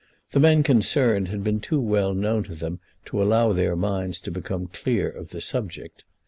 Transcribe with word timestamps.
The 0.31 0.39
men 0.39 0.63
concerned 0.63 1.27
had 1.27 1.43
been 1.43 1.59
too 1.59 1.79
well 1.79 2.15
known 2.15 2.41
to 2.45 2.55
them 2.55 2.79
to 3.05 3.21
allow 3.21 3.53
their 3.53 3.75
minds 3.75 4.19
to 4.21 4.31
become 4.31 4.65
clear 4.65 5.07
of 5.07 5.29
the 5.29 5.41
subject. 5.41 6.05